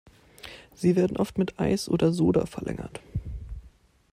[0.73, 3.01] Sie werden oft mit Eis oder Soda verlängert.